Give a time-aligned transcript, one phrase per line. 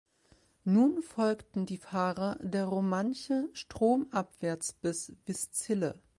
[0.63, 6.01] Nun folgten die Fahrer der Romanche stromabwärts bis Vizille.